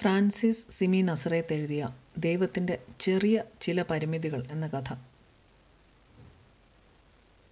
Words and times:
Francis 0.00 0.66
Simi 0.70 1.02
Nazareth 1.02 1.52
എഴുതിയ 1.52 1.88
ദൈവത്തിന്റെ 2.18 2.78
ചെറിയ 3.00 3.44
ചില 3.60 3.82
പരിമിതികൾ 3.82 4.46
എന്ന 4.50 4.66
കഥ. 4.66 4.94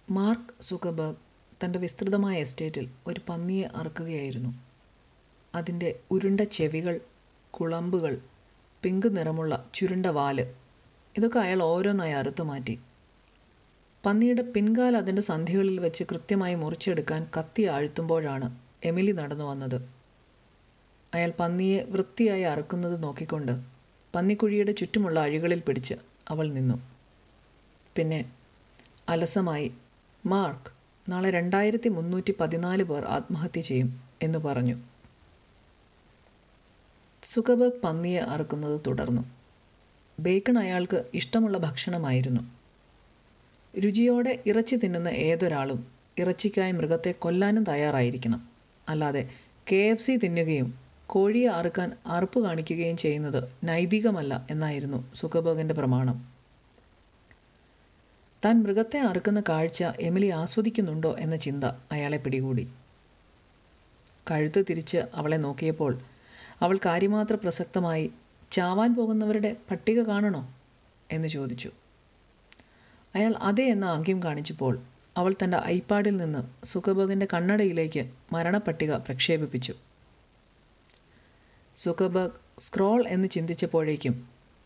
മാർക്ക് 0.09 0.63
സുഖബർഗ് 0.63 1.15
തന്റെ 1.63 1.79
വിസ്തൃതമായ 1.79 2.37
എസ്റ്റേറ്റിൽ 2.37 2.89
ഒരു 3.07 3.21
പന്നിയെ 3.29 3.67
അറുക്കുകയായിരുന്നു. 3.75 4.59
അതിന്റെ 5.55 5.99
ഉരുണ്ട 6.11 6.41
ചെവികൾ 6.41 6.99
കുളമ്പുകൾ 7.51 8.21
പിങ്ക് 8.83 9.17
നിറമുള്ള 9.17 9.69
ചുരുണ്ട 9.73 10.05
വാൽ 10.05 10.53
ഇതൊക്കെ 11.17 11.39
അയാൾ 11.39 11.63
ഓരോന്നായി 11.63 12.11
അറുത്തു 12.11 12.43
മാറ്റി. 12.43 12.79
പന്നിയുടെ 14.05 14.41
പിൻകാൽ 14.41 14.97
അതിന്റെ 14.97 15.21
സന്ധികളിൽ 15.21 15.79
വെച്ച് 15.79 16.03
കൃത്യമായി 16.03 16.55
മുറിച്ചെടുക്കാൻ 16.55 17.27
കത്തി 17.39 17.63
ആഴ്ത്തുമ്പോഴാണ് 17.63 18.57
എമിലി 18.83 19.11
നടന്നു 19.11 19.43
വന്നത്. 19.43 19.98
അയാൾ 21.13 21.31
പന്നിയെ 21.39 21.83
വൃത്തിയായി 21.83 22.41
അറുക്കുന്നത് 22.41 23.03
നോക്കിക്കൊണ്ട് 23.03 23.61
പന്നിക്കുഴിയുടെ 24.15 24.71
ചുറ്റുമുള്ള 24.71 25.19
അഴികളിൽ 25.19 25.59
പിടിച്ച് 25.59 25.93
അവൾ 26.29 26.49
നിന്നു. 26.49 26.75
പിന്നെ 27.95 28.25
അലസമായി 29.09 29.71
മാർക്ക് 30.25 30.71
നാളെ 31.11 31.29
രണ്ടായിരത്തി 31.29 31.89
മുന്നൂറ്റി 31.89 32.33
പതിനാല് 32.39 32.83
പേർ 32.83 33.05
ആത്മഹത്യ 33.05 33.61
ചെയ്യും 33.61 34.01
എന്ന് 34.21 34.39
പറഞ്ഞു. 34.39 34.75
സുഖബ് 37.23 37.71
പന്നിയെ 37.83 38.19
അറുക്കുന്നത് 38.19 38.81
തുടർന്നു. 38.87 39.21
ബേക്കൺ 40.19 40.59
അയാൾക്ക് 40.59 41.05
ഇഷ്ടമുള്ള 41.13 41.57
ഭക്ഷണമായിരുന്നു. 41.57 42.41
രുചിയോടെ 43.79 44.43
ഇറച്ചി 44.45 44.75
തിന്നുന്ന 44.75 45.07
ഏതൊരാളും 45.07 45.87
ഇറച്ചിക്കായി 46.17 46.71
മൃഗത്തെ 46.71 47.11
കൊല്ലാനും 47.11 47.63
തയ്യാറായിരിക്കണം. 47.63 48.49
അല്ലാതെ 48.89 49.29
കെ 49.71 49.75
എഫ് 49.75 50.01
സി 50.01 50.17
തിന്നുകയും 50.17 50.88
കോഴിയെ 51.09 51.47
അറുക്കാൻ 51.47 51.97
അറുപ്പ് 52.05 52.43
കാണിക്കുകയും 52.43 52.97
ചെയ്യുന്നത് 52.97 53.43
നൈതികമല്ല 53.63 54.47
എന്നായിരുന്നു 54.49 55.11
സുഖബർഗിന്റെ 55.15 55.73
പ്രമാണം. 55.73 56.33
താൻ 58.45 58.63
മൃഗത്തെ 58.63 58.99
അറുക്കുന്ന 58.99 59.43
കാഴ്ച 59.49 59.83
എമിലി 59.83 60.27
ആസ്വദിക്കുന്നുണ്ടോ 60.27 61.15
എന്ന 61.19 61.35
ചിന്ത 61.35 61.63
അയാളെ 61.91 62.17
പിടികൂടി. 62.17 62.69
കഴുത്ത് 64.31 64.65
തിരിച്ച് 64.69 64.97
അവളെ 65.15 65.37
നോക്കിയപ്പോൾ 65.37 65.99
അവൾ 66.61 66.77
കാര്യമാത്ര 66.77 67.35
പ്രസക്തമായി 67.35 68.11
ചാവാൻ 68.51 68.95
പോകുന്നവരുടെ 68.95 69.57
പട്ടിക 69.71 70.01
കാണണോ? 70.01 70.55
എന്ന് 71.11 71.27
ചോദിച്ചു. 71.27 71.71
അയാൾ 73.15 73.33
അതെ 73.41 73.63
എന്ന 73.63 73.85
ആംഗ്യം 73.85 74.23
കാണിച്ചപ്പോൾ 74.23 74.79
അവൾ 75.17 75.33
തന്റെ 75.43 75.57
ഐപാഡിൽ 75.65 76.17
നിന്ന് 76.17 76.65
സുഖഭോഗന്റെ 76.65 77.27
കണ്ണടയിലേക്ക് 77.33 78.09
മരണപ്പട്ടിക 78.33 78.95
പ്രക്ഷേപിപ്പിച്ചു. 78.95 79.73
സുഖബർഗ് 81.83 82.39
സ്ക്രോൾ 82.59 83.01
എന്ന് 83.07 83.27
ചിന്തിച്ചപ്പോഴേക്കും 83.27 84.15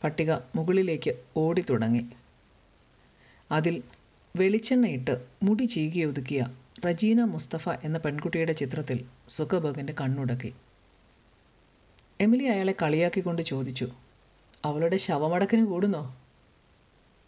പട്ടിക 0.04 0.32
മുകളിലേക്ക് 0.56 1.12
ഓടി 1.38 1.62
തുടങ്ങി 1.70 2.04
അതിൽ 3.52 3.76
വെളിച്ചെണ്ണയിട്ട് 4.36 5.14
മുടി 5.44 5.66
ചീകി 5.66 6.02
ഒതുക്കിയ 6.04 6.42
റജീന 6.86 7.22
മുസ്തഫ 7.24 7.66
എന്ന 7.84 7.98
പെൺകുട്ടിയുടെ 7.98 8.54
ചിത്രത്തിൽ 8.54 8.98
സുഖബർഗിന്റെ 9.30 9.94
കണ്ണുടക്കി. 10.02 10.52
എമിലി 12.20 12.44
അയാളെ 12.44 12.76
കളിയാക്കിക്കൊണ്ട് 12.82 13.42
ചോദിച്ചു 13.42 13.88
അവളുടെ 14.66 14.98
ശവമടക്കിന് 14.98 15.66
കൂടുന്നോ? 15.66 16.04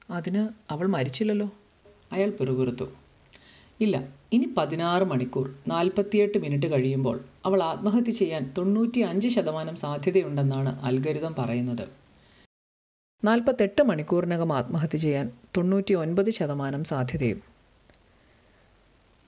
അതിന് 0.09 0.43
അവൾ 0.73 0.87
മരിച്ചില്ലല്ലോ 0.87 1.49
അയാൾ 2.11 2.29
പിറുപിറുത്തു 2.29 2.87
ഇല്ല. 3.81 4.13
ഇനി 4.31 4.45
പതിനാറ് 4.57 5.03
മണിക്കൂർ 5.03 5.55
നാൽപ്പത്തിയെട്ട് 5.67 6.37
മിനിറ്റ് 6.37 6.71
കഴിയുമ്പോൾ 6.71 7.25
അവൾ 7.45 7.63
ആത്മഹത്യ 7.63 8.11
ചെയ്യാൻ 8.11 8.53
തൊണ്ണൂറ്റി 8.57 8.99
അഞ്ച് 8.99 9.27
ശതമാനം 9.27 9.75
സാധ്യതയുണ്ടെന്നാണ് 9.75 10.81
അൽഗരിതം 10.85 11.35
പറയുന്നത്. 11.39 11.87
നാൽപ്പത്തെട്ട് 13.25 13.83
മണിക്കൂറിനകം 13.83 14.53
ആത്മഹത്യ 14.53 14.97
ചെയ്യാൻ 14.97 15.31
തൊണ്ണൂറ്റി 15.57 15.93
ഒൻപത് 15.93 16.29
ശതമാനം 16.29 16.83
സാധ്യതയും. 16.83 17.41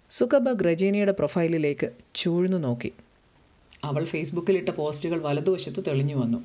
സുഖബ 0.09 0.51
ഗ്രജീനിയുടെ 0.51 1.11
പ്രൊഫൈലിലേക്ക് 1.11 1.91
ചൂഴ്ന്നു 2.15 2.57
നോക്കി. 2.57 2.91
അവൾ 3.83 4.05
ഫേസ്ബുക്കിലിട്ട 4.05 4.69
പോസ്റ്റുകൾ 4.69 5.19
വലതുവശത്ത് 5.19 5.83
തെളിഞ്ഞു 5.87 6.15
വന്നു. 6.15 6.37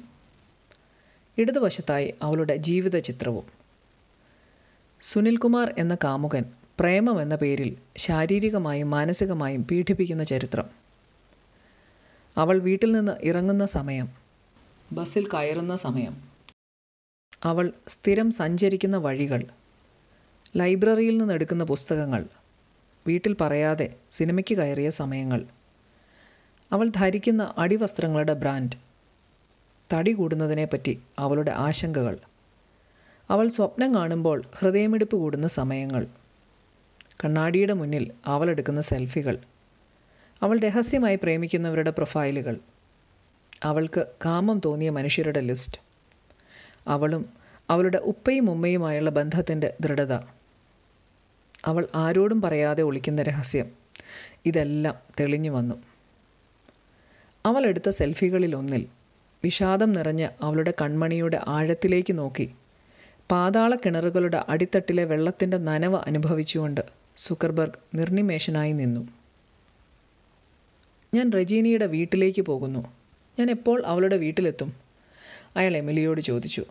ഇടതുവശത്തായി 1.39 2.15
അവളുടെ 2.23 2.57
ജീവിത 2.57 2.99
ചിത്രവും 2.99 3.45
സുനിൽകുമാർ 5.03 5.75
എന്ന 5.79 5.97
കാമുകൻ 6.05 6.45
പ്രേമം 6.81 7.23
എന്ന 7.23 7.35
പേരിൽ 7.35 7.77
ശാരീരികമായും 7.97 8.91
മാനസികമായും 8.91 9.65
പീഡിപ്പിക്കുന്ന 9.65 10.25
ചരിത്രം. 10.25 10.65
അവൾ 12.37 12.59
വീട്ടിൽ 12.59 12.93
നിന്ന് 12.93 13.13
ഇറങ്ങുന്ന 13.23 13.67
സമയം 13.67 14.09
ബസ്സിൽ 14.93 15.29
കയറുന്ന 15.29 15.77
സമയം. 15.77 16.23
അവൾ 17.45 17.73
സ്ഥിരം 17.89 18.31
സഞ്ചരിക്കുന്ന 18.31 18.97
വഴികൾ 18.97 19.45
ലൈബ്രറിയിൽ 20.57 21.19
നിന്ന് 21.19 21.35
എടുക്കുന്ന 21.35 21.65
പുസ്തകങ്ങൾ 21.65 22.27
വീട്ടിൽ 23.07 23.37
പറയാതെ 23.41 23.95
സിനിമയ്ക്ക് 24.13 24.55
കയറിയ 24.55 24.91
സമയങ്ങൾ. 24.91 25.45
അവൾ 26.73 26.91
ധരിക്കുന്ന 26.97 27.55
അടിവസ്ത്രങ്ങളുടെ 27.59 28.33
ബ്രാൻഡ്. 28.33 28.77
തടി 29.93 30.13
കൂടുന്നതിനെപ്പറ്റി 30.13 31.01
അവളുടെ 31.19 31.53
ആശങ്കകൾ. 31.53 32.19
അവൾ 33.31 33.49
സ്വപ്നം 33.49 33.95
കാണുമ്പോൾ 33.95 34.43
ഹൃദയമിടിപ്പ് 34.59 35.17
കൂടുന്ന 35.17 35.47
സമയങ്ങൾ. 35.47 36.07
കണ്ണാടിയുടെ 37.25 37.73
മുന്നിൽ 37.73 38.13
അവൾ 38.27 38.51
എടുക്കുന്ന 38.51 38.81
സെൽഫികൾ. 38.81 39.39
അവൾ 40.43 40.59
രഹസ്യമായി 40.59 41.19
പ്രേമിക്കുന്നവരുടെ 41.23 41.91
പ്രൊഫൈലുകൾ. 41.91 42.59
അവൾക്ക് 43.65 44.07
കാമം 44.25 44.61
തോന്നിയ 44.65 44.91
മനുഷ്യരുടെ 44.91 45.41
ലിസ്റ്റ്. 45.41 45.79
അവളും 46.89 47.29
അവളുടെ 47.71 47.99
ഉപ്പയും 47.99 48.51
ഉമ്മയുമായുള്ള 48.51 49.11
ബന്ധത്തിന്റെ 49.11 49.75
ദൃഢത. 49.81 50.13
അവൾ 51.65 51.89
ആരോടും 51.95 52.41
പറയാതെ 52.41 52.83
ഒളിക്കുന്ന 52.83 53.23
രഹസ്യം. 53.23 53.73
ഇതെല്ലാം 54.47 54.95
തെളിഞ്ഞു 55.21 55.51
വന്നു. 55.51 55.75
അവൾ 57.47 57.67
എടുത്ത 57.67 57.89
സെൽഫികളിലൊന്നിൽ 57.89 58.87
വിഷാദം 59.45 59.93
നിറഞ്ഞ 59.93 60.29
അവളുടെ 60.43 60.75
കൺമണിയുടെ 60.83 61.41
ആഴത്തിലേക്ക് 61.49 62.19
നോക്കി. 62.19 62.55
പാതാള 63.31 63.75
കിണറുകളുടെ 63.75 64.45
അടിത്തട്ടിലെ 64.49 65.05
വെള്ളത്തിന്റെ 65.05 65.57
നനവ് 65.57 65.97
അനുഭവിച്ചുകൊണ്ട് 66.07 67.02
സുക്കർബർഗ് 67.23 67.99
നിർനിമേഷനായി 67.99 68.73
നിന്നു. 68.73 69.09
ഞാൻ 71.15 71.33
റജീനിയുടെ 71.33 71.87
വീട്ടിലേക്ക് 71.87 72.43
പോകുന്നു. 72.43 72.93
ഞാൻ 73.39 73.51
എപ്പോൾ 73.51 73.87
അവളുടെ 73.87 74.17
വീട്ടിലെത്തും? 74.17 74.73
അയാൾ 75.57 75.77
എമിലിയോട് 75.77 76.21
ചോദിച്ചു. 76.21 76.65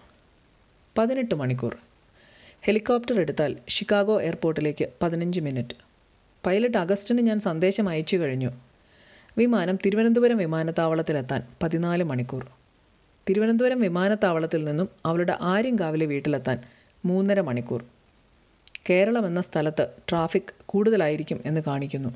പതിനെട്ട് 0.97 1.35
മണിക്കൂർ. 1.35 1.77
ഹെലികോപ്റ്റർ 2.61 3.19
എടുത്താൽ 3.19 3.57
ഷിക്കാഗോ 3.67 4.21
എയർപോർട്ടിലേക്ക് 4.21 4.87
പതിനഞ്ച് 5.01 5.41
മിനിറ്റ്. 5.41 5.75
പൈലറ്റ് 6.45 6.77
അഗസ്റ്റിന് 6.77 7.21
ഞാൻ 7.21 7.39
സന്ദേശം 7.39 7.89
അയച്ചു 7.89 8.17
കഴിഞ്ഞു. 8.17 8.49
വിമാനം 9.37 9.77
തിരുവനന്തപുരം 9.85 10.37
വിമാനത്താവളത്തിലെത്താൻ 10.37 11.43
പതിനാല് 11.63 12.03
മണിക്കൂർ. 12.03 12.47
തിരുവനന്തപുരം 13.29 13.81
വിമാനത്താവളത്തിൽ 13.81 14.65
നിന്നും 14.65 14.89
അവളുടെ 15.05 15.37
ആര്യങ്കാവിലെ 15.41 16.05
വീട്ടിലെത്താൻ 16.05 16.59
മൂന്നര 17.05 17.41
മണിക്കൂർ. 17.41 17.85
കേരളം 18.89 19.25
എന്ന 19.25 19.41
സ്ഥലത്ത് 19.41 19.87
ട്രാഫിക് 20.09 20.53
കൂടുതലായിരിക്കും 20.65 21.41
എന്ന് 21.45 21.61
കാണിക്കുന്നു. 21.67 22.09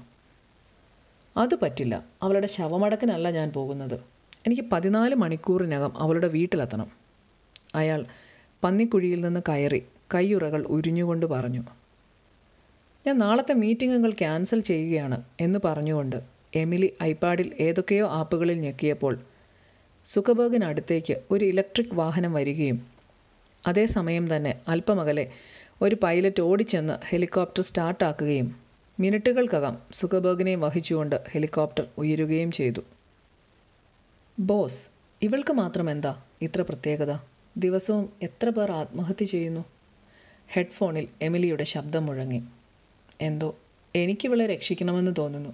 അത് 1.38 1.56
പറ്റില്ല. 1.62 2.06
അവളുടെ 2.24 2.48
ശവമടക്കിനല്ല 2.48 3.32
ഞാൻ 3.32 3.50
പോകുന്നത്. 3.50 4.00
എനിക്ക് 4.48 4.62
പതിനാല് 4.72 5.16
മണിക്കൂറിനകം 5.16 5.98
അവളുടെ 5.98 6.28
വീട്ടിലെത്തണം. 6.28 6.92
അയാൾ 7.76 8.06
പന്നിക്കുഴിയിൽ 8.64 9.20
നിന്ന് 9.20 9.40
കയറി 9.50 9.84
കയ്യുറകൾ 10.14 10.66
ഉരിഞ്ഞുകൊണ്ട് 10.66 11.26
പറഞ്ഞു 11.26 11.64
ഞാൻ 13.08 13.18
നാളത്തെ 13.18 13.54
മീറ്റിങ്ങുകൾ 13.54 14.12
ക്യാൻസൽ 14.12 14.60
ചെയ്യുകയാണ് 14.60 15.24
എന്ന് 15.40 15.60
പറഞ്ഞുകൊണ്ട് 15.66 16.16
എമിലി 16.56 16.94
ഐപാഡിൽ 17.04 17.54
ഏതൊക്കെയോ 17.60 18.10
ആപ്പുകളിൽ 18.10 18.60
ഞെക്കിയപ്പോൾ 18.60 19.20
സുഖബർഗിനടുത്തേക്ക് 20.06 21.16
ഒരു 21.32 21.46
ഇലക്ട്രിക് 21.46 21.94
വാഹനം 21.94 22.34
വരികയും 22.34 22.88
അതേസമയം 23.68 24.36
തന്നെ 24.36 24.62
അല്പമകലെ 24.68 25.32
ഒരു 25.82 25.98
പൈലറ്റ് 26.04 26.42
ഓടിച്ചെന്ന് 26.42 26.94
ഹെലികോപ്റ്റർ 27.10 27.64
സ്റ്റാർട്ടാക്കുകയും 27.64 28.56
മിനിറ്റുകൾക്കകം 29.00 29.78
സുഖബർഗിനെ 29.92 30.56
വഹിച്ചുകൊണ്ട് 30.56 31.24
ഹെലികോപ്റ്റർ 31.32 31.88
ഉയരുകയും 31.98 32.52
ചെയ്തു. 32.52 32.82
ബോസ് 34.40 34.88
ഇവൾക്ക് 35.22 35.54
മാത്രം 35.54 35.90
എന്താ 35.90 36.22
ഇത്ര 36.42 36.62
പ്രത്യേകത? 36.62 37.16
ദിവസവും 37.58 38.14
എത്ര 38.22 38.50
പേർ 38.50 38.72
ആത്മഹത്യ 38.72 39.26
ചെയ്യുന്നു? 39.26 39.66
ഹെഡ്ഫോണിൽ 40.48 41.08
എമിലിയുടെ 41.22 41.64
ശബ്ദം 41.64 42.06
മുഴങ്ങി. 42.06 42.44
എന്തോ 43.22 43.56
എനിക്കിവളെ 43.96 44.46
രക്ഷിക്കണമെന്ന് 44.46 45.12
തോന്നുന്നു. 45.18 45.50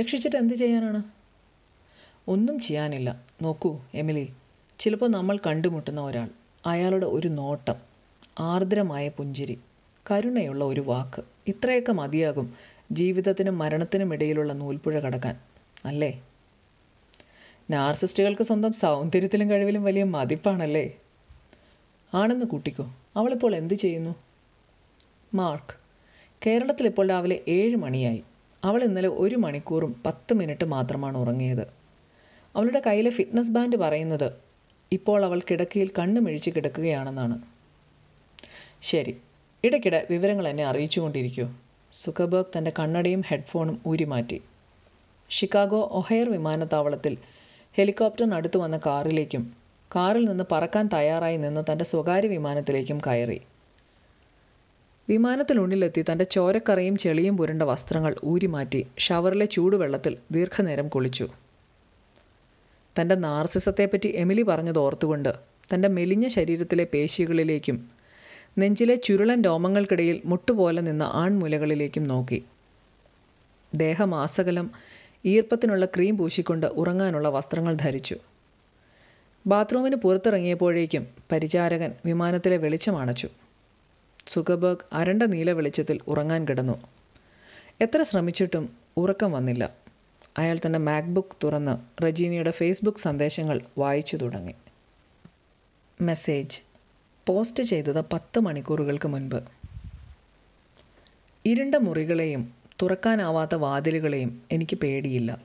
രക്ഷിച്ചിട്ട് 0.00 0.36
എന്ത് 0.36 0.54
ചെയ്യാനാണ്? 0.54 1.02
ഒന്നും 2.28 2.60
ചെയ്യാനില്ല. 2.60 3.22
നോക്കൂ 3.42 3.80
എമിലി 3.94 4.32
ചിലപ്പോൾ 4.78 5.10
നമ്മൾ 5.10 5.38
കണ്ടുമുട്ടുന്ന 5.46 6.00
ഒരാൾ. 6.00 6.28
അയാളുടെ 6.66 7.06
ഒരു 7.06 7.28
നോട്ടം. 7.28 7.93
ആർദ്രമായ 8.38 9.08
പുഞ്ചിരി. 9.08 9.58
കരുണയുള്ള 10.10 10.64
ഒരു 10.64 10.80
വാക്ക്. 10.80 11.22
ഇത്രയൊക്കെ 11.46 11.92
മതിയാകും 11.92 12.54
ജീവിതത്തിനും 12.92 13.58
മരണത്തിനും 13.58 14.14
ഇടയിലുള്ള 14.14 14.52
നൂൽപ്പുഴ 14.52 15.00
കടക്കാൻ 15.00 15.40
അല്ലേ? 15.84 16.22
നാർസിസ്റ്റുകൾക്ക് 17.70 18.42
സ്വന്തം 18.42 18.72
സൗന്ദര്യത്തിലും 18.72 19.50
കഴിവിലും 19.50 19.84
വലിയ 19.84 20.04
മതിപ്പാണല്ലേ? 20.04 20.92
ആണെന്ന് 22.14 22.46
കൂട്ടിക്കോ. 22.46 22.94
അവളിപ്പോൾ 23.16 23.56
എന്ത് 23.56 23.74
ചെയ്യുന്നു? 23.74 24.14
മാർക്ക് 25.34 25.74
കേരളത്തിൽ 26.46 26.86
ഇപ്പോൾ 26.86 27.08
രാവിലെ 27.08 27.40
ഏഴ് 27.48 27.76
മണിയായി. 27.76 28.22
അവൾ 28.64 28.84
ഇന്നലെ 28.84 29.08
ഒരു 29.08 29.36
മണിക്കൂറും 29.36 30.02
പത്ത് 30.06 30.34
മിനിറ്റ് 30.34 30.64
മാത്രമാണ് 30.64 31.18
ഉറങ്ങിയത്. 31.18 31.66
അവളുടെ 32.56 32.82
കയ്യിലെ 32.86 33.10
ഫിറ്റ്നസ് 33.10 33.50
ബാൻഡ് 33.50 33.76
പറയുന്നത് 33.76 34.32
ഇപ്പോൾ 34.92 35.24
അവൾ 35.24 35.40
കിടക്കയിൽ 35.50 35.90
കണ്ണുമിഴിച്ച് 35.98 36.50
കിടക്കുകയാണെന്നാണ്. 36.56 37.53
ശരി. 38.84 39.12
ഇടയ്ക്കിടെ 39.64 40.06
വിവരങ്ങൾ 40.10 40.48
എന്നെ 40.48 40.64
അറിയിച്ചുകൊണ്ടിരിക്കൂ. 40.64 41.46
സുഖബർഗ് 41.92 42.58
തന്റെ 42.58 42.72
കണ്ണടയും 42.78 43.20
ഹെഡ്ഫോണും 43.20 43.80
ഊരിമാറ്റി. 43.86 44.42
ഷിക്കാഗോ 45.30 45.80
ഒഹയർ 45.80 46.32
വിമാനത്താവളത്തിൽ 46.32 47.16
ഹെലികോപ്റ്ററിനടുത്ത് 47.74 48.56
വന്ന 48.56 48.76
കാറിലേക്കും 48.86 49.52
കാറിൽ 49.96 50.24
നിന്ന് 50.24 50.44
പറക്കാൻ 50.52 50.88
തയ്യാറായി 50.92 51.36
നിന്ന് 51.36 51.60
തന്റെ 51.72 51.84
സ്വകാര്യ 51.84 52.28
വിമാനത്തിലേക്കും 52.28 53.00
കയറി. 53.06 53.40
വിമാനത്തിനുള്ളിലെത്തി 55.08 56.04
തന്റെ 56.12 56.24
ചോരക്കറയും 56.24 56.96
ചെളിയും 56.96 57.36
പുരണ്ട 57.36 57.62
വസ്ത്രങ്ങൾ 57.62 58.16
ഊരിമാറ്റി 58.24 58.86
ഷവറിലെ 58.98 59.46
ചൂടുവെള്ളത്തിൽ 59.46 60.16
ദീർഘനേരം 60.30 60.88
കുളിച്ചു. 60.88 61.28
തന്റെ 63.00 63.14
നാർസിസത്തെപ്പറ്റി 63.14 64.08
എമിലി 64.08 64.42
പറഞ്ഞത് 64.42 64.78
ഓർത്തുകൊണ്ട് 64.78 65.32
തന്റെ 65.74 65.88
മെലിഞ്ഞ 65.88 66.26
ശരീരത്തിലെ 66.26 66.84
പേശികളിലേക്കും 66.84 67.76
നെഞ്ചിലെ 68.58 68.94
ചുരുളൻ 68.94 69.42
രോമങ്ങൾക്കിടയിൽ 69.42 70.22
മുട്ടുപോലെ 70.24 70.82
നിന്ന 70.82 71.02
ആൺമുലകളിലേക്കും 71.02 72.04
നോക്കി. 72.04 72.44
ദേഹമാസകലം 73.74 74.70
ഈർപ്പത്തിനുള്ള 75.24 75.84
ക്രീം 75.84 76.16
പൂശിക്കൊണ്ട് 76.16 76.66
ഉറങ്ങാനുള്ള 76.66 77.28
വസ്ത്രങ്ങൾ 77.28 77.74
ധരിച്ചു. 77.74 78.16
ബാത്റൂമിന് 79.46 79.96
പുറത്തിറങ്ങിയപ്പോഴേക്കും 79.96 81.06
പരിചാരകൻ 81.32 81.92
വിമാനത്തിലെ 82.06 82.56
വെളിച്ചം 82.56 82.98
അണച്ചു. 82.98 83.28
സുഖബർഗ് 84.26 84.78
അരണ്ട 84.92 85.22
നീല 85.22 85.52
വെളിച്ചത്തിൽ 85.52 86.00
ഉറങ്ങാൻ 86.08 86.48
കിടന്നു. 86.48 86.82
എത്ര 87.80 88.02
ശ്രമിച്ചിട്ടും 88.02 88.70
ഉറക്കം 88.96 89.32
വന്നില്ല. 89.32 89.74
അയാൾ 90.38 90.58
തന്റെ 90.66 90.78
മാക്ബുക്ക് 90.78 91.36
തുറന്ന് 91.44 92.04
റജീനിയുടെ 92.04 92.50
ഫേസ്ബുക്ക് 92.50 92.98
സന്ദേശങ്ങൾ 92.98 93.60
വായിച്ചു 93.78 94.16
തുടങ്ങി. 94.16 94.54
മെസ്സേജ് 96.00 96.73
പോസ്റ്റ് 97.26 97.62
ചെയ്തത് 97.62 98.00
പത്ത് 98.00 98.40
മണിക്കൂറുകൾക്ക് 98.40 99.08
മുൻപ്. 99.08 99.42
ഇരുണ്ട 101.46 101.74
മുറികളെയും 101.74 102.54
തുറക്കാനാവാത്ത 102.82 103.54
വാതിലുകളെയും 103.54 104.42
എനിക്ക് 104.52 104.76
പേടിയില്ല. 104.76 105.38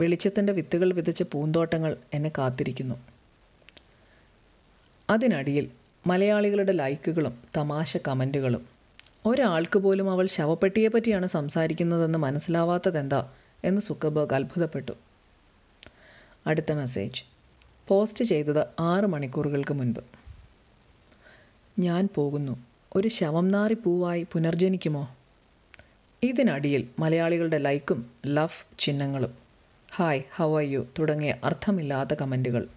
വെളിച്ചത്തിന്റെ 0.00 0.52
വിത്തുകൾ 0.52 0.92
വിതച്ച 0.92 1.22
പൂന്തോട്ടങ്ങൾ 1.22 1.96
എന്നെ 2.14 2.32
കാത്തിരിക്കുന്നു. 2.38 2.94
അതിനടിയിൽ 5.10 5.70
മലയാളികളുടെ 6.06 6.72
ലൈക്കുകളും 6.72 7.38
തമാശ 7.56 7.96
കമന്റുകളും 8.08 8.66
ഒരാൾക്ക് 9.26 9.78
പോലും 9.78 10.10
അവൾ 10.10 10.26
ശവപ്പെട്ടിയെ 10.26 10.88
പറ്റിയാണ് 10.88 11.26
സംസാരിക്കുന്നതെന്ന് 11.26 12.18
മനസ്സിലാവാത്തതെന്താ 12.18 13.30
എന്ന് 13.64 13.80
സുക്കബർഗ് 13.80 14.34
അത്ഭുതപ്പെട്ടു. 14.34 14.92
അടുത്ത 16.46 16.72
മെസ്സേജ്. 16.72 17.22
പോസ്റ്റ് 17.88 18.24
ചെയ്തത് 18.24 18.66
ആറ് 18.80 19.04
മണിക്കൂറുകൾക്ക് 19.04 19.74
മുൻപ്. 19.74 20.23
ഞാൻ 21.78 22.08
പോകുന്നു. 22.14 22.64
ഒരു 22.96 23.08
ശവം 23.08 23.48
നാറി 23.48 23.74
പൂവായി 23.74 24.26
പുനർജനിക്കുമോ? 24.32 25.16
ഇതിനടിയിൽ 26.22 26.88
മലയാളികളുടെ 26.98 27.58
ലൈക്കും 27.58 28.10
ലവ് 28.26 28.64
ചിഹ്നങ്ങളും. 28.78 29.34
Hi 29.94 30.20
how 30.36 30.58
are 30.58 30.64
you? 30.64 30.86
തുടങ്ങിയ 30.98 31.34
അർത്ഥമില്ലാത്ത 31.44 32.14
കമന്റുകൾ. 32.14 32.68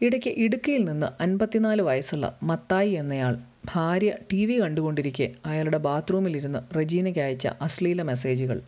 ഇടയ്ക്ക് 0.00 0.30
ഇടുക്കിയിൽ 0.30 0.84
നിന്ന് 0.84 1.22
അൻപത്തിനാല് 1.22 1.82
വയസ്സുള്ള 1.82 2.38
മത്തായി 2.42 2.90
എന്നയാൾ 2.90 3.38
ഭാര്യ 3.74 4.12
ടി 4.32 4.46
വി 4.46 4.60
കണ്ടുകൊണ്ടിരിക്കെ 4.60 5.34
അയാളുടെ 5.46 5.78
ബാത്റൂമിലിരുന്ന് 5.78 6.76
റജീനയ്ക്ക് 6.76 7.20
അയച്ച 7.20 7.46
അശ്ലീല 7.46 8.02
മെസ്സേജുകൾ. 8.02 8.62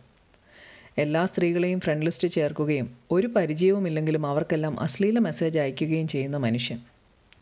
എല്ലാ 0.97 1.25
സ്ത്രീകളെയും 1.25 1.79
ഫ്രണ്ട് 1.79 2.05
ലിസ്റ്റ് 2.05 2.27
ചേർക്കുകയും 2.27 2.97
ഒരു 3.11 3.27
പരിചയവുമില്ലെങ്കിലും 3.27 4.25
അവർക്കെല്ലാം 4.25 4.79
അശ്ലീല 4.79 5.19
മെസ്സേജ് 5.19 5.59
അയക്കുകയും 5.59 6.07
ചെയ്യുന്ന 6.07 6.37
മനുഷ്യൻ. 6.37 6.90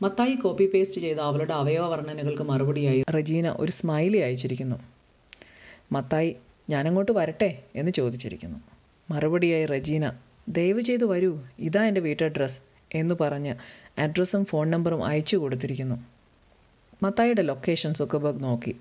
മത്തായി 0.01 0.35
കോപ്പി 0.35 0.71
പേസ്റ്റ് 0.73 1.01
ചെയ്ത 1.01 1.17
അവളുടെ 1.17 1.53
അവയവ 1.53 1.87
വർണനകൾക്ക് 1.87 2.43
മറുപടിയായി 2.43 3.03
റജീന 3.15 3.51
ഒരു 3.51 3.71
സ്മൈലി 3.71 4.17
അയച്ചിരിക്കുന്നു. 4.17 4.75
മത്തായി 5.91 6.35
ഞാനങ്ങോട്ട് 6.69 7.11
വരട്ടെ 7.11 7.63
എന്ന് 7.75 7.91
ചോദിച്ചിരിക്കുന്നു. 7.91 8.59
മറുപടിയായി 9.09 9.65
റജീന 9.65 10.11
ദയവ് 10.47 10.81
ചെയ്ത് 10.81 11.05
വരൂ 11.05 11.39
ഇതാ 11.59 11.85
എന്റെ 11.85 12.01
വീട്ടഡ്രസ് 12.01 12.61
എന്ന് 12.93 13.15
പറഞ്ഞ് 13.21 13.55
അഡ്രസ്സും 13.97 14.45
ഫോൺ 14.45 14.71
നമ്പറും 14.71 15.05
അയച്ചു 15.05 15.37
കൊടുത്തിരിക്കുന്നു. 15.37 15.95
മത്തായിയുടെ 17.03 17.41
ലൊക്കേഷൻ 17.41 17.93
സുഖബഗ് 17.93 18.43
നോക്കി. 18.43 18.75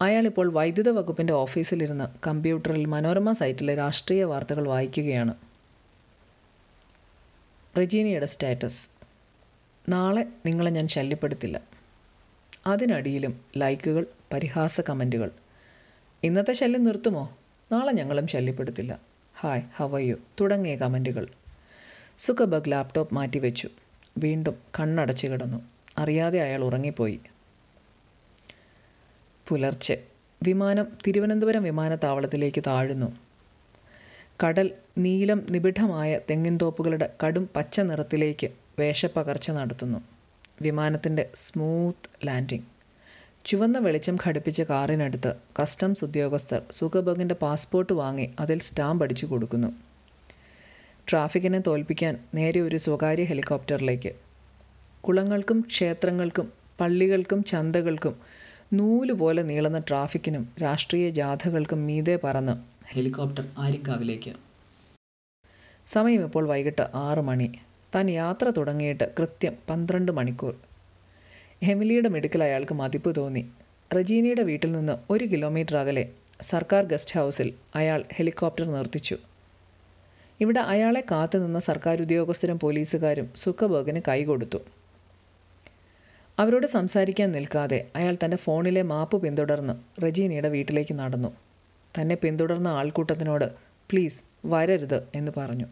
അയാളിപ്പോൾ 0.00 0.52
വൈദ്യുത 0.52 0.88
വകുപ്പിന്റെ 0.88 1.32
ഓഫീസിലിരുന്ന് 1.32 2.04
കമ്പ്യൂട്ടറിൽ 2.26 2.84
മനോരമ 2.84 3.32
സൈറ്റിലെ 3.32 3.74
രാഷ്ട്രീയ 3.74 4.24
വാർത്തകൾ 4.24 4.68
വായിക്കുകയാണ്. 4.68 5.34
റജീനിയുടെ 7.78 8.26
സ്റ്റാറ്റസ്. 8.26 8.95
നാളെ 9.88 10.26
നിങ്ങളെ 10.46 10.70
ഞാൻ 10.70 10.88
ശല്യപ്പെടുത്തില്ല. 10.88 11.60
അതിനടിയിലും 12.66 13.40
ലൈക്കുകൾ 13.56 14.06
പരിഹാസ 14.32 14.80
കമന്റുകൾ. 14.80 15.30
ഇന്നത്തെ 16.22 16.52
ശല്യം 16.52 16.84
നിർത്തുമോ? 16.84 17.38
നാളെ 17.72 17.92
ഞങ്ങളും 17.92 18.26
ശല്യപ്പെടുത്തില്ല. 18.26 19.00
ഹായ് 19.40 19.62
ഹവയ്യോ 19.76 20.16
തുടങ്ങിയ 20.40 20.76
കമന്റുകൾ. 20.76 21.28
സുഖബഗ് 22.18 22.72
ലാപ്ടോപ്പ് 22.72 23.14
മാറ്റിവെച്ചു. 23.14 23.68
വീണ്ടും 24.18 24.54
കണ്ണടച്ചു 24.80 25.26
കിടന്നു. 25.26 25.62
അറിയാതെ 25.98 26.40
അയാൾ 26.40 26.64
ഉറങ്ങിപ്പോയി. 26.64 27.20
പുലർച്ചെ 29.48 30.02
വിമാനം 30.42 30.86
തിരുവനന്തപുരം 31.06 31.62
വിമാനത്താവളത്തിലേക്ക് 31.62 32.62
താഴുന്നു. 32.66 33.16
കടൽ 34.44 34.70
നീലം 34.98 35.46
നിബിഡമായ 35.50 36.20
തെങ്ങിൻതോപ്പുകളുടെ 36.30 37.12
കടും 37.24 37.50
പച്ച 37.56 37.80
നിറത്തിലേക്ക് 37.80 38.48
വേഷപ്പകർച്ച 38.78 39.50
നടത്തുന്നു. 39.50 40.00
വിമാനത്തിന്റെ 40.62 41.24
സ്മൂത്ത് 41.34 42.10
ലാൻഡിംഗ് 42.26 42.66
ചുവന്ന 43.44 43.78
വെളിച്ചം 43.78 44.16
ഘടിപ്പിച്ച 44.26 44.60
കാറിനടുത്ത് 44.70 45.30
കസ്റ്റംസ് 45.58 46.04
ഉദ്യോഗസ്ഥർ 46.04 46.62
സുഖബഗിന്റെ 46.78 47.34
പാസ്പോർട്ട് 47.34 47.92
വാങ്ങി 47.92 48.26
അതിൽ 48.40 48.58
സ്റ്റാമ്പ് 48.68 49.04
അടിച്ചു 49.04 49.26
കൊടുക്കുന്നു. 49.26 49.70
ട്രാഫിക്കിനെ 51.10 51.60
തോൽപ്പിക്കാൻ 51.66 52.14
നേരെ 52.34 52.60
ഒരു 52.60 52.76
സ്വകാര്യ 52.76 53.24
ഹെലികോപ്റ്ററിലേക്ക്. 53.24 54.12
കുളങ്ങൾക്കും 55.00 55.60
ക്ഷേത്രങ്ങൾക്കും 55.60 56.46
പള്ളികൾക്കും 56.80 57.44
ചന്തകൾക്കും 57.44 58.14
നൂലുപോലെ 58.72 59.42
നീളുന്ന 59.42 59.78
ട്രാഫിക്കിനും 59.78 60.44
രാഷ്ട്രീയ 60.62 61.10
ജാഥകൾക്കും 61.10 61.86
മീതെ 61.86 62.16
പറന്ന് 62.24 62.54
ഹെലികോപ്റ്റർ 62.94 63.44
ആരിക്കാവിലേക്ക് 63.58 64.32
സമയം 65.88 66.22
ഇപ്പോൾ 66.24 66.44
വൈകിട്ട് 66.48 66.84
ആറ് 67.06 67.22
മണി. 67.28 67.48
താൻ 67.96 68.10
യാത്ര 68.10 68.46
തുടങ്ങിയിട്ട് 68.50 69.04
കൃത്യം 69.18 69.54
പന്ത്രണ്ട് 69.68 70.12
മണിക്കൂർ. 70.12 70.54
ഹെമിലിയുടെ 71.66 72.08
മെഡിക്കൽ 72.08 72.42
അയാൾക്ക് 72.42 72.74
മതിപ്പ് 72.74 73.16
തോന്നി. 73.16 73.42
റജീനയുടെ 73.96 74.42
വീട്ടിൽ 74.42 74.72
നിന്ന് 74.72 74.94
ഒരു 75.12 75.24
കിലോമീറ്റർ 75.24 75.76
അകലെ 75.76 76.04
സർക്കാർ 76.50 76.84
ഗസ്റ്റ് 76.84 77.16
ഹൗസിൽ 77.18 77.48
അയാൾ 77.74 78.04
ഹെലികോപ്റ്റർ 78.16 78.66
നിർത്തിച്ചു. 78.72 79.16
ഇവിടെ 80.40 80.60
അയാളെ 80.60 81.02
കാത്തുനിന്ന 81.10 81.58
സർക്കാർ 81.58 82.02
ഉദ്യോഗസ്ഥരും 82.02 82.58
പോലീസുകാരും 82.58 83.28
സുഖബർഗിന് 83.42 84.00
കൈകൊടുത്തു 84.08 84.60
അവരോട് 86.38 86.66
സംസാരിക്കാൻ 86.66 87.32
നിൽക്കാതെ 87.32 87.78
അയാൾ 87.96 88.14
തന്റെ 88.24 88.36
ഫോണിലെ 88.36 88.82
മാപ്പ് 88.82 89.22
പിന്തുടർന്ന് 89.22 89.74
റജീനയുടെ 90.04 90.48
വീട്ടിലേക്ക് 90.48 90.94
നടന്നു. 90.94 91.30
തന്നെ 91.94 92.14
പിന്തുടർന്ന 92.14 92.68
ആൾക്കൂട്ടത്തിനോട് 92.68 93.46
പ്ലീസ് 93.90 94.20
വരരുത് 94.46 94.98
എന്ന് 95.14 95.32
പറഞ്ഞു. 95.36 95.66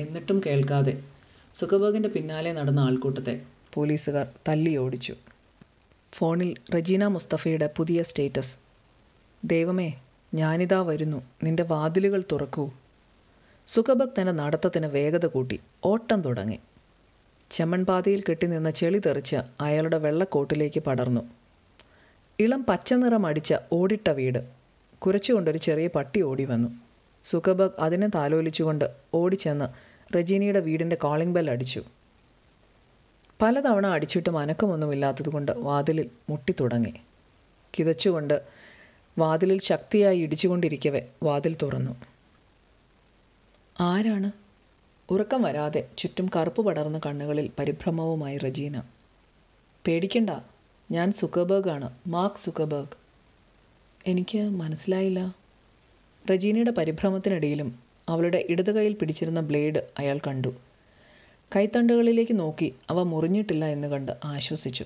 എന്നിട്ടും 0.00 0.42
കേൾക്കാതെ 0.46 0.94
സുഖബോഗിന്റെ 1.52 2.08
പിന്നാലെ 2.08 2.52
നടന്ന 2.52 2.80
ആൾക്കൂട്ടത്തെ 2.80 3.42
പോലീസുകാർ 3.74 4.26
തല്ലി 4.48 4.76
ഓടിച്ചു 4.76 5.14
ഫോണിൽ 6.12 6.54
റജീന 6.74 7.06
മുസ്തഫയുടെ 7.06 7.70
പുതിയ 7.76 8.02
സ്റ്റേറ്റസ്. 8.02 8.56
ദൈവമേ 9.44 9.88
ഞാനിതാ 10.34 10.80
വരുന്നു. 10.82 11.22
നിന്റെ 11.42 11.62
വാതിലുകൾ 11.62 12.22
തുറക്കൂ. 12.32 12.70
സുഖബക് 13.66 14.08
തന്റെ 14.08 14.32
നടത്തത്തിന് 14.32 14.86
വേഗത 14.86 15.26
കൂട്ടി. 15.26 15.60
ഓട്ടം 15.84 16.22
തുടങ്ങി. 16.22 16.58
ചെമ്മൺപാതയിൽ 17.50 18.22
കെട്ടിനിന്ന 18.28 18.70
ചെളി 18.70 18.98
തെറിച്ച് 19.06 19.36
അയാളുടെ 19.60 19.98
വെള്ളക്കോട്ടിലേക്ക് 19.98 20.80
പടർന്നു. 20.80 21.20
ഇളം 22.38 22.64
പച്ച 22.68 22.94
നിറം 22.94 23.26
അടിച്ച 23.26 23.54
ഓടിട്ട 23.72 24.10
വീട്. 24.10 24.40
കുരച്ചുകൊണ്ടൊരു 24.98 25.58
ചെറിയ 25.58 25.86
പട്ടി 25.86 26.20
ഓടി 26.22 26.44
വന്നു 26.44 26.68
സുഖബക് 27.24 27.70
അതിനെ 27.78 28.08
താലോലിച്ചുകൊണ്ട് 28.14 28.86
ഓടിച്ചെന്ന് 29.14 29.89
റജീനിയുടെ 30.16 30.60
വീടിന്റെ 30.60 30.96
കോളിംഗ് 30.96 31.34
ബെൽ 31.34 31.50
അടിച്ചു. 31.50 31.82
പലതവണ 33.42 33.86
അടിച്ചിട്ടും 33.86 34.38
അനക്കമൊന്നുമില്ലാത്തതുകൊണ്ട് 34.38 35.52
വാതിലിൽ 35.52 36.10
മുട്ടി 36.30 36.54
തുടങ്ങി. 36.60 36.94
കിതച്ചുകൊണ്ട് 37.78 38.42
വാതിലിൽ 39.18 39.60
ശക്തിയായി 39.60 40.18
ഇടിച്ചുകൊണ്ടിരിക്കവേ 40.18 41.02
വാതിൽ 41.22 41.56
തുറന്നു. 41.62 41.96
ആരാണ്? 43.80 44.32
ഉറക്കം 45.10 45.42
വരാതെ 45.42 45.88
ചുറ്റും 45.98 46.30
കറുപ്പ് 46.36 46.62
പടർന്ന 46.62 47.00
കണ്ണുകളിൽ 47.06 47.50
പരിഭ്രമവുമായി 47.58 48.38
റജീന. 48.38 48.82
പേടിക്കണ്ട 49.86 50.30
ഞാൻ 50.90 51.12
സുക്കബർഗാണ് 51.12 51.94
മാർക്ക് 52.06 52.36
സുക്കബേഗ് 52.36 52.88
എനിക്ക് 54.06 54.38
മനസ്സിലായില്ല. 54.38 55.34
റജീനയുടെ 56.30 56.70
പരിഭ്രമത്തിനിടയിലും 56.70 57.89
അവളുടെ 58.10 58.46
ഇടത് 58.50 58.74
കൈയിൽ 58.76 58.92
പിടിച്ചിരുന്ന 58.92 59.40
ബ്ലേഡ് 59.40 59.78
അയാൾ 59.98 60.18
കണ്ടു. 60.26 60.54
കൈത്തണ്ടുകളിലേക്ക് 61.56 62.40
നോക്കി 62.40 62.74
അവ 62.90 63.02
മുറിഞ്ഞിട്ടില്ല 63.02 63.64
എന്ന് 63.64 63.86
കണ്ട് 63.88 64.12
ആശ്വസിച്ചു. 64.24 64.84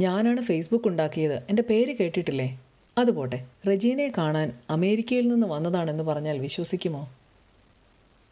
ഞാനാണ് 0.00 0.40
ഫേസ്ബുക്ക് 0.40 0.88
ഉണ്ടാക്കിയത്. 0.88 1.34
എന്റെ 1.34 1.62
പേര് 1.62 1.96
കേട്ടിട്ടില്ലേ? 1.96 2.60
അതുപോട്ടെ 2.98 3.46
റജീനയെ 3.68 4.08
കാണാൻ 4.18 4.52
അമേരിക്കയിൽ 4.70 5.28
നിന്ന് 5.28 5.46
വന്നതാണെന്ന് 5.46 6.04
പറഞ്ഞാൽ 6.04 6.38
വിശ്വസിക്കുമോ? 6.38 7.12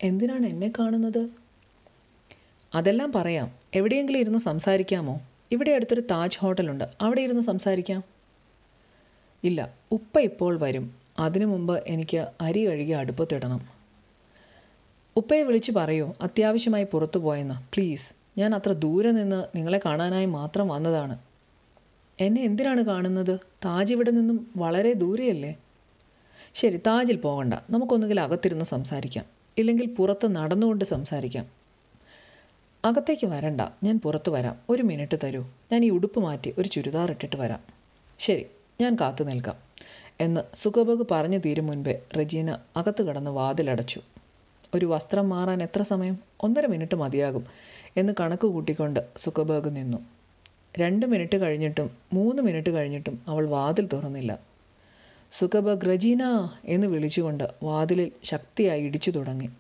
എന്തിനാണ് 0.03 0.47
എന്നെ 0.47 0.73
കാണുന്നത്? 0.79 1.29
അതെല്ലാം 2.75 3.13
പറയാം. 3.13 3.55
എവിടെയെങ്കിലും 3.75 4.19
ഇരുന്ന് 4.19 4.39
സംസാരിക്കാമോ? 4.39 5.21
ഇവിടെ 5.51 5.71
അടുത്തൊരു 5.71 6.01
താജ് 6.01 6.39
ഹോട്ടലുണ്ട്. 6.39 6.85
അവിടെ 7.01 7.21
ഇരുന്ന് 7.21 7.43
സംസാരിക്കാം. 7.43 8.05
ഇല്ല. 9.45 9.75
ഉപ്പ 9.93 10.21
ഇപ്പോൾ 10.21 10.59
വരും. 10.59 10.95
അതിനു 11.19 11.47
മുമ്പ് 11.47 11.85
എനിക്ക് 11.87 12.27
അരി 12.41 12.67
കഴുകി 12.67 12.91
അടുപ്പത്തിടണം. 12.91 13.67
ഉപ്പയെ 15.17 15.43
വിളിച്ച് 15.43 15.73
പറയൂ 15.73 16.13
അത്യാവശ്യമായി 16.21 16.85
പുറത്തു 16.85 17.19
പോയെന്ന്. 17.19 17.55
പ്ലീസ് 17.55 18.15
ഞാൻ 18.39 18.55
അത്ര 18.55 18.73
ദൂരെ 18.73 19.11
നിന്ന് 19.11 19.57
നിങ്ങളെ 19.57 19.81
കാണാനായി 19.85 20.27
മാത്രം 20.27 20.69
വന്നതാണ്. 20.69 21.19
എന്നെ 22.21 22.43
എന്തിനാണ് 22.43 22.83
കാണുന്നത്? 22.83 23.41
താജ് 23.65 23.95
ഇവിടെ 23.95 24.11
നിന്നും 24.11 24.51
വളരെ 24.57 24.93
ദൂരെയല്ലേ? 24.93 25.57
ശരി 26.55 26.77
താജിൽ 26.77 27.17
പോകണ്ട. 27.17 27.55
നമുക്കൊന്നുകിൽ 27.71 28.21
അകത്തിരുന്ന് 28.21 28.65
സംസാരിക്കാം. 28.65 29.25
ഇല്ലെങ്കിൽ 29.59 29.87
പുറത്ത് 29.87 30.37
നടന്നുകൊണ്ട് 30.37 30.85
സംസാരിക്കാം. 30.85 31.47
അകത്തേക്ക് 32.85 33.27
വരണ്ട. 33.27 33.61
ഞാൻ 33.83 34.01
പുറത്ത് 34.01 34.31
വരാം. 34.31 34.57
ഒരു 34.69 34.83
മിനിറ്റ് 34.83 35.19
തരൂ. 35.25 35.45
ഞാൻ 35.73 35.85
ഈ 35.85 35.91
ഉടുപ്പ് 35.91 36.21
മാറ്റി 36.21 36.55
ഒരു 36.59 36.69
ചുരിദാർ 36.69 37.11
ഇട്ടിട്ട് 37.11 37.37
വരാം. 37.37 37.61
ശരി 38.19 38.47
ഞാൻ 38.81 38.97
കാത്തു 39.01 39.25
നിൽക്കാം. 39.25 39.57
എന്ന് 40.21 40.41
സുഖബഗ് 40.55 41.07
പറഞ്ഞു 41.11 41.39
തീരും 41.39 41.67
മുൻപേ 41.67 42.03
റജീന 42.19 42.57
അകത്ത് 42.77 43.03
കടന്ന് 43.03 43.31
വാതിലടച്ചു. 43.31 44.01
ഒരു 44.75 44.87
വസ്ത്രം 44.87 45.29
മാറാൻ 45.29 45.63
എത്ര 45.63 45.83
സമയം? 45.83 46.19
ഒന്നര 46.41 46.67
മിനിറ്റ് 46.67 46.95
മതിയാകും 46.95 47.47
എന്ന് 47.97 48.13
കണക്ക് 48.21 48.47
കൂട്ടിക്കൊണ്ട് 48.47 49.01
സുഖബഗ് 49.17 49.77
നിന്നു. 49.77 49.99
രണ്ട് 50.79 51.07
മിനിറ്റ് 51.07 51.37
കഴിഞ്ഞിട്ടും 51.37 51.91
മൂന്ന് 52.13 52.43
മിനിറ്റ് 52.43 52.71
കഴിഞ്ഞിട്ടും 52.71 53.23
അവൾ 53.29 53.47
വാതിൽ 53.47 53.89
തുറന്നില്ല. 53.93 54.39
സുഖബഗ് 55.31 55.91
റജീന 55.91 56.49
എന്ന് 56.65 56.87
വിളിച്ചുകൊണ്ട് 56.87 57.45
വാതിലിൽ 57.63 58.13
ശക്തിയായി 58.25 58.83
ഇടിച്ചു 58.83 59.11
തുടങ്ങി. 59.11 59.51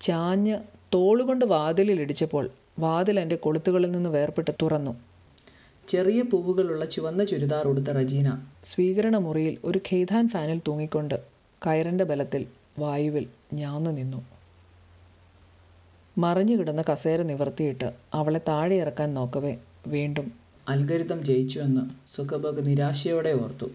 ചാഞ്ഞ് 0.00 0.58
തോളുകൊണ്ട് 0.94 1.44
വാതിലിൽ 1.44 2.00
ഇടിച്ചപ്പോൾ 2.00 2.50
വാതിൽ 2.78 3.20
എന്റെ 3.20 3.36
കൊളുത്തുകളിൽ 3.36 3.90
നിന്ന് 3.90 4.10
വേർപെട്ട് 4.10 4.50
തുറന്നു. 4.62 5.00
ചെറിയ 5.88 6.22
പൂവുകളുള്ള 6.22 6.84
ചുവന്ന 6.84 7.24
ചുരിദാർ 7.24 7.64
ഉടുത്ത 7.68 7.90
റജീന 7.90 8.28
സ്വീകരണ 8.64 9.16
മുറിയിൽ 9.16 9.58
ഒരു 9.64 9.78
ഖെയ്താൻ 9.78 10.28
ഫാനിൽ 10.28 10.60
തൂങ്ങിക്കൊണ്ട് 10.68 11.14
കയറിന്റെ 11.66 12.04
ബലത്തിൽ 12.04 12.46
വായുവിൽ 12.78 13.26
ഞാന്നു 13.52 13.90
നിന്നു. 13.90 14.24
മറിഞ്ഞു 16.18 16.56
കിടന്ന 16.56 16.82
കസേര 16.82 17.22
നിവർത്തിയിട്ട് 17.22 17.92
അവളെ 18.14 18.40
താഴെ 18.48 18.76
ഇറക്കാൻ 18.76 19.14
നോക്കവേ 19.14 19.56
വീണ്ടും 19.86 20.32
അൽഗരിതം 20.68 21.24
ജയിച്ചുവെന്ന് 21.24 21.80
സുഖബഗ് 22.08 22.66
നിരാശയോടെ 22.66 23.32
ഓർത്തു. 23.42 23.66